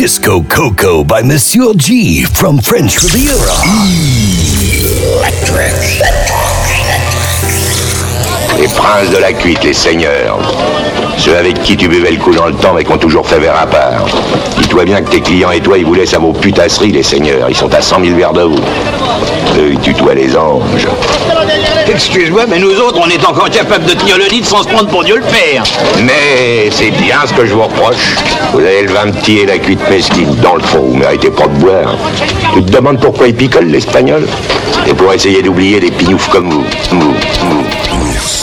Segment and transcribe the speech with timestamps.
[0.00, 3.52] Disco Coco by Monsieur G from French Riviera.
[8.60, 10.38] Les princes de la cuite, les seigneurs.
[11.16, 13.38] Ceux avec qui tu buvais le coup dans le temps mais qui ont toujours fait
[13.38, 14.04] verre à part.
[14.60, 17.48] Dis-toi bien que tes clients et toi, ils vous laissent à vos putasseries, les seigneurs.
[17.48, 18.58] Ils sont à 100 000 verres de vous.
[19.58, 20.86] Eux, ils tutoient les anges.
[21.88, 24.88] Excuse-moi, mais nous autres, on est encore capables de tenir le lit sans se prendre
[24.88, 25.64] pour Dieu le Père.
[26.02, 28.16] Mais c'est bien ce que je vous reproche.
[28.52, 30.34] Vous avez le vin petit et la cuite mesquine.
[30.42, 31.96] Dans le fond, vous méritez pas de boire.
[32.52, 34.26] Tu te demandes pourquoi ils picolent, l'espagnol
[34.86, 36.64] Et pour essayer d'oublier des pignoufs comme vous.
[36.90, 37.14] Vous,
[37.48, 38.39] vous.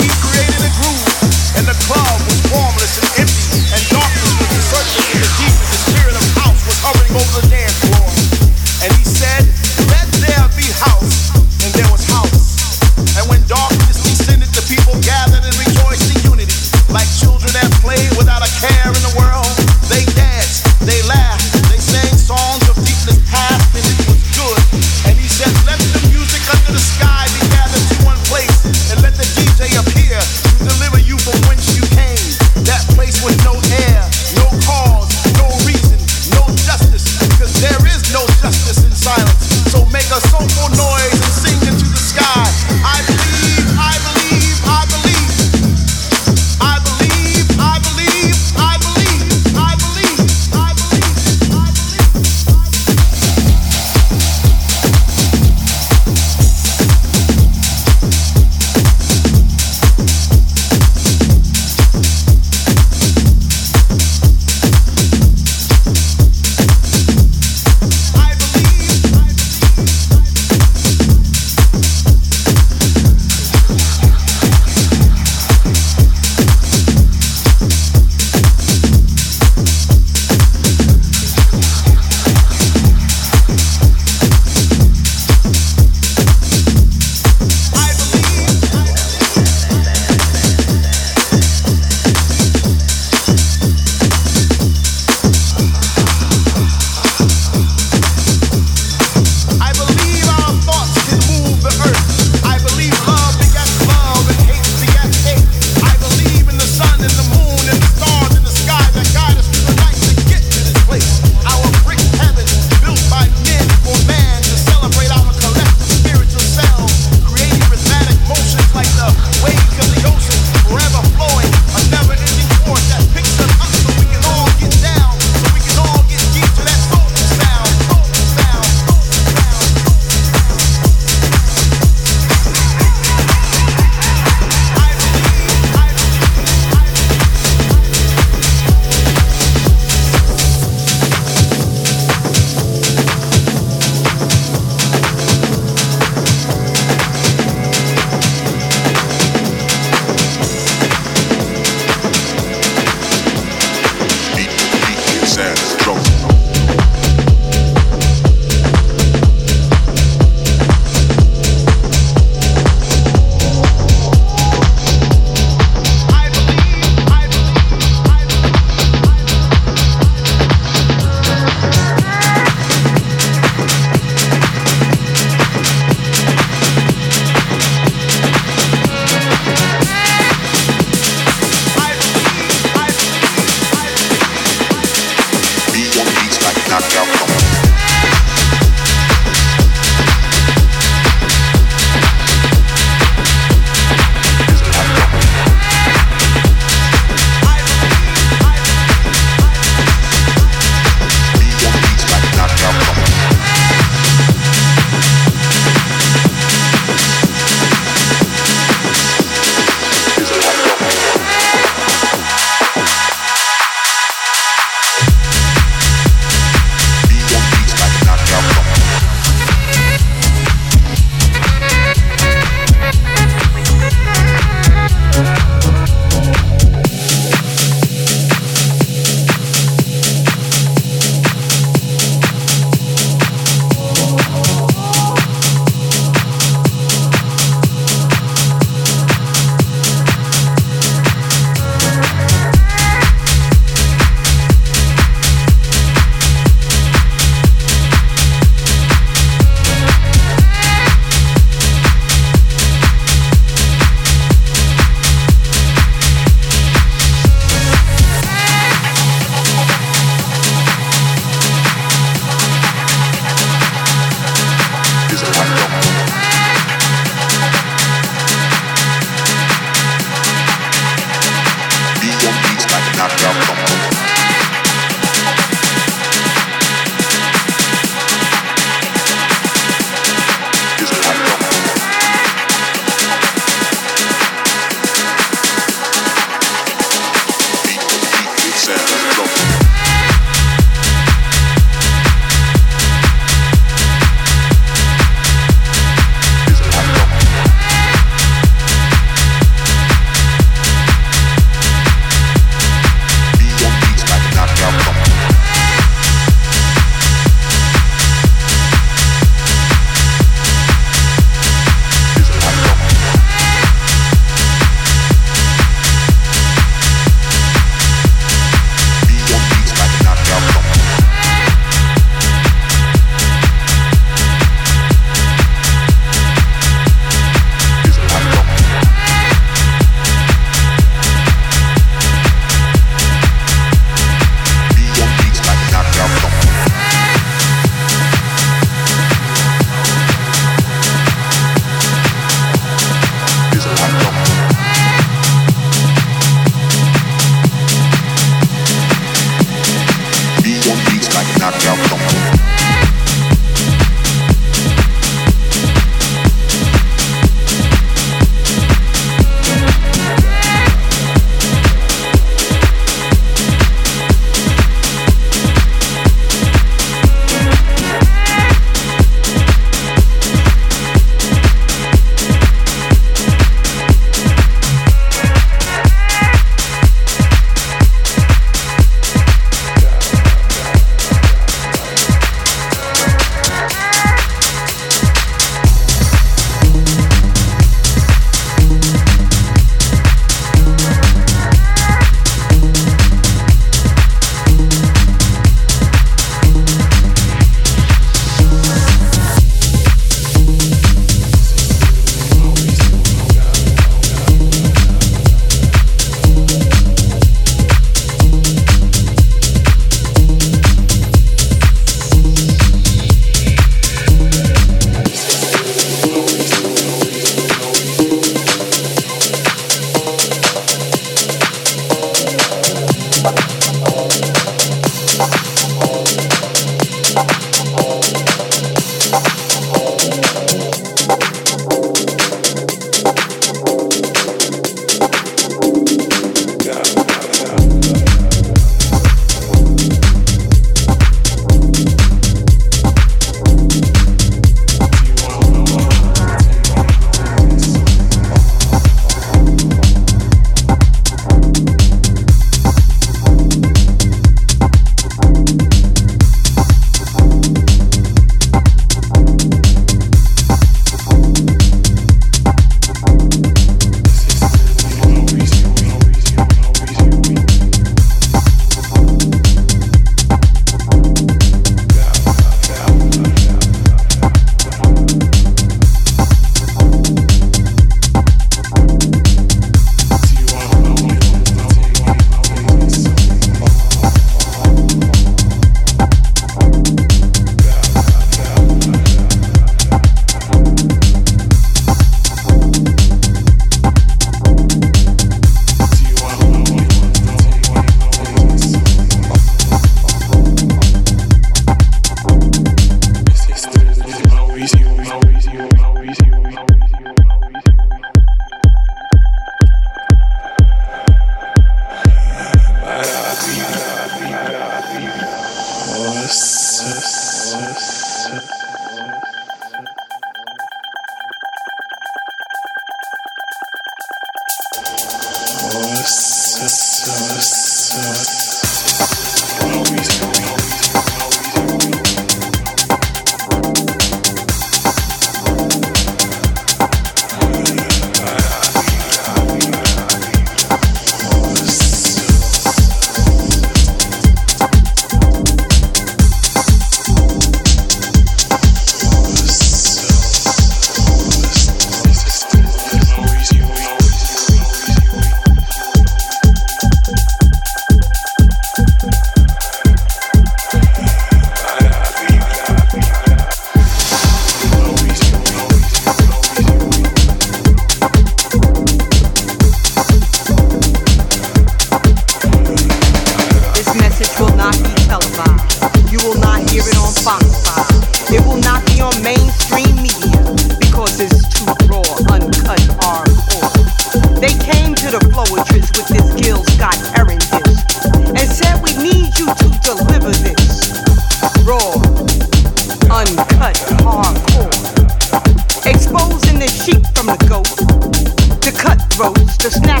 [599.63, 600.00] the snack.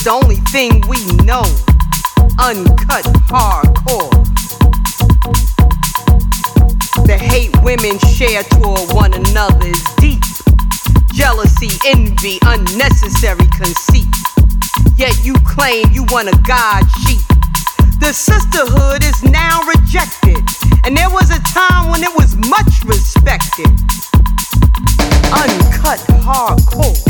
[0.00, 1.44] is the only thing we know.
[2.38, 4.10] Uncut hardcore.
[7.06, 10.22] The hate women share toward one another is deep.
[11.12, 14.06] Jealousy, envy, unnecessary conceit.
[14.96, 17.20] Yet you claim you want a God sheep.
[17.98, 20.40] The sisterhood is now rejected,
[20.84, 23.68] and there was a time when it was much respected.
[25.32, 27.09] Uncut hardcore.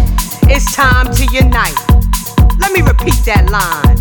[0.53, 1.79] It's time to unite.
[2.59, 3.95] Let me repeat that line.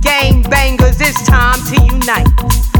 [0.00, 2.32] Gang bangers, it's time to unite.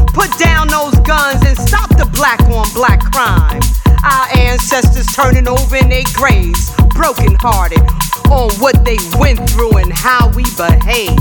[0.09, 3.61] Put down those guns and stop the black on black crime.
[4.03, 7.85] Our ancestors turning over in their graves, broken hearted
[8.31, 11.19] on what they went through and how we behave.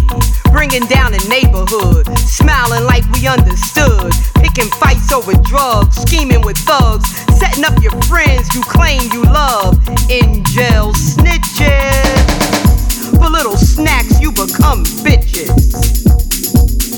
[0.52, 4.12] Bringing down the neighborhood, smiling like we understood.
[4.36, 9.76] Picking fights over drugs, scheming with thugs, setting up your friends you claim you love.
[10.08, 12.30] In jail snitches.
[13.18, 15.74] For little snacks, you become bitches.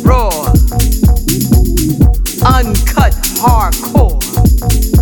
[0.05, 0.29] Raw,
[2.45, 5.02] uncut, hardcore.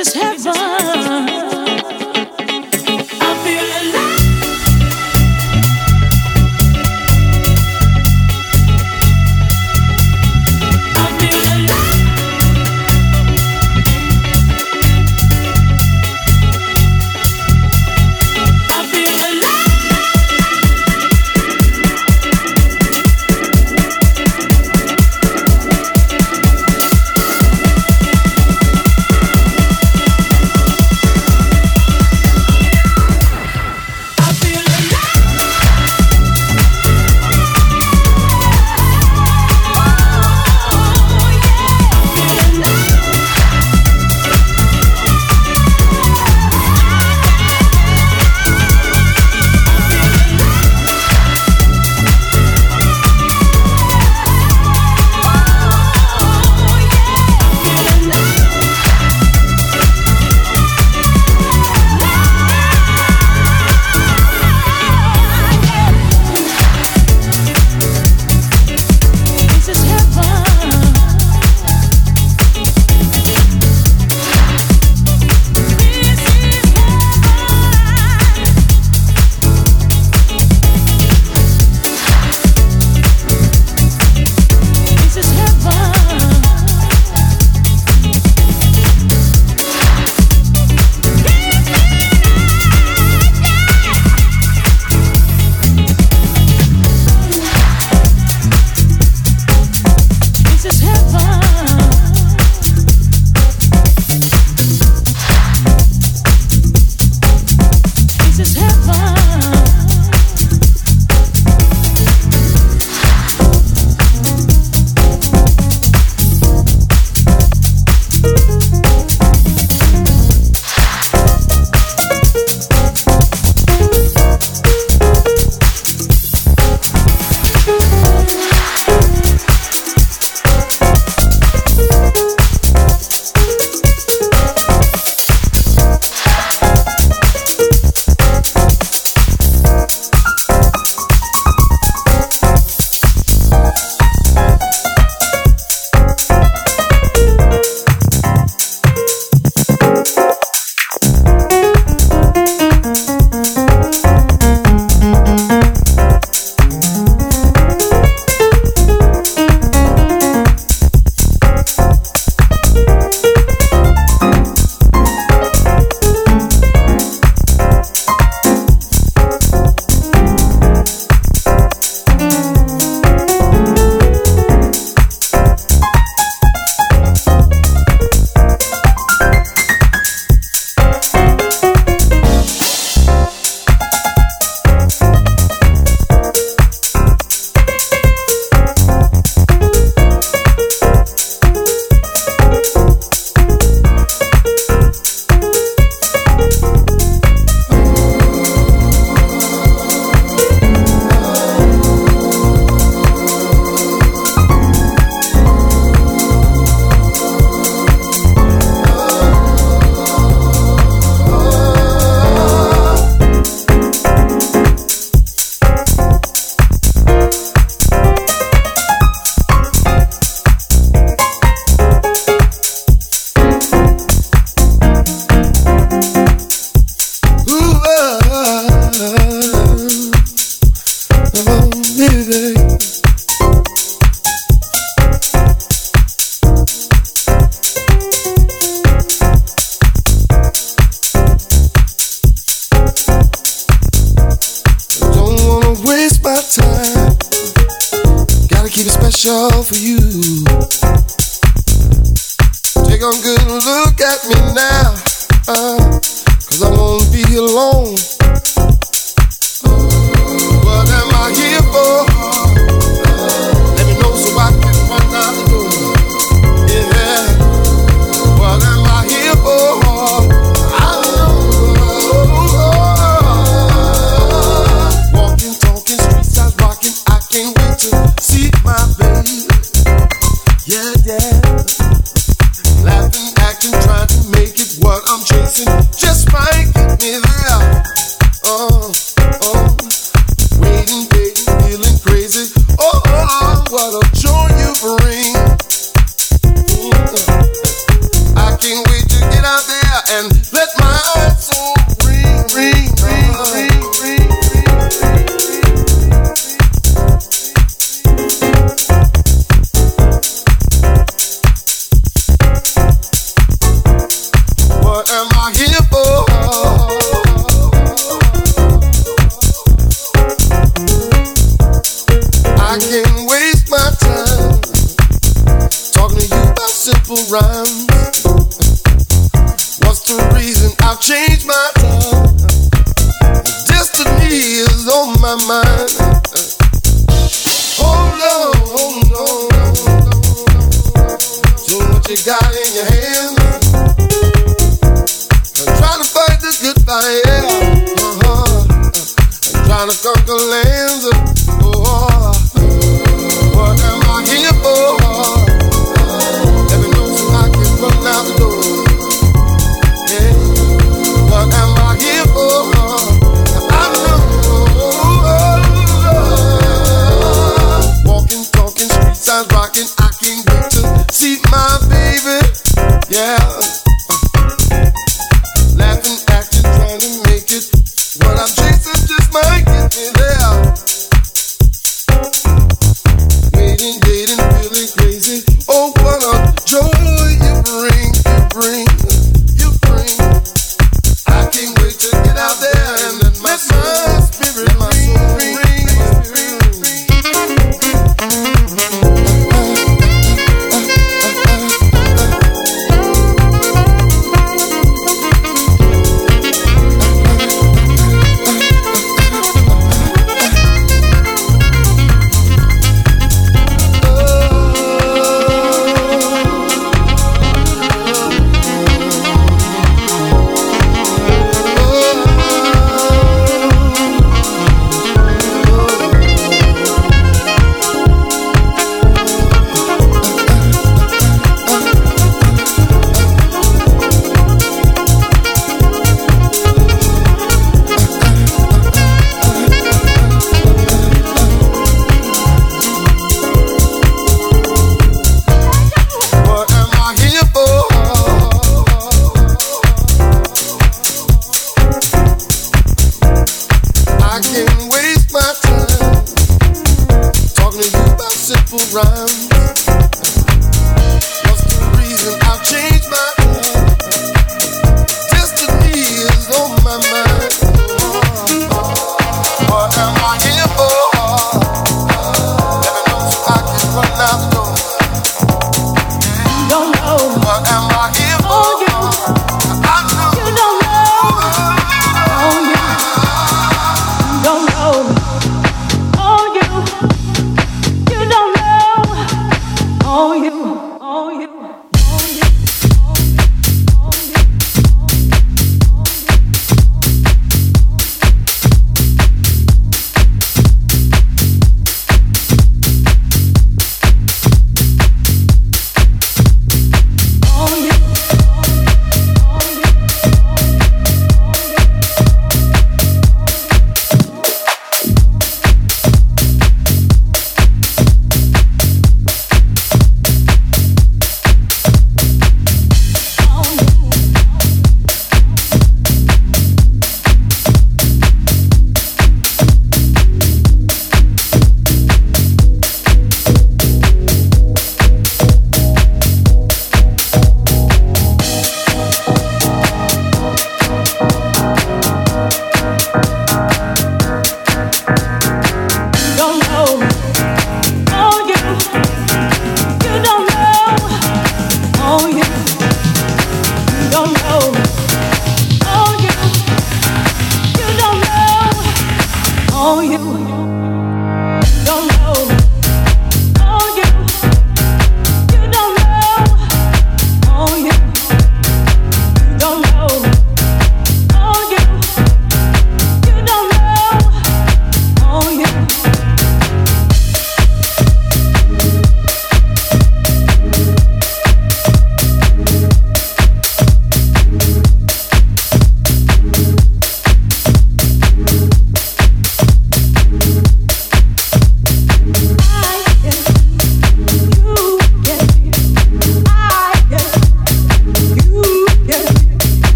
[0.00, 0.89] Is heaven.